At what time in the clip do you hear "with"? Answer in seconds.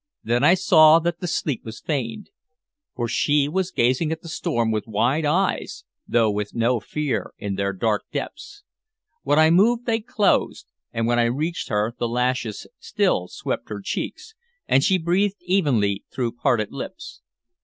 4.71-4.87, 6.31-6.55